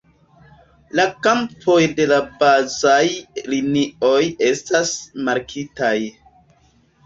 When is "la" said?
0.99-1.03, 2.13-2.17